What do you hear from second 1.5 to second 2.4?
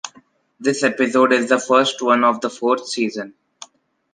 first one